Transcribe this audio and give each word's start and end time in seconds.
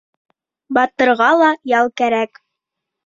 Батырға 0.77 1.27
ла 1.43 1.51
ял 1.75 1.93
кәрәк. 2.03 2.43